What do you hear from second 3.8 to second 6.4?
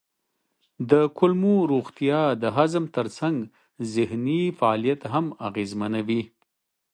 ذهني فعالیت هم اغېزمنوي.